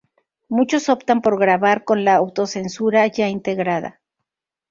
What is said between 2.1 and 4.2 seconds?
autocensura ya integrada